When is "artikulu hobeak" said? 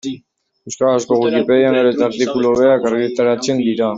2.09-2.91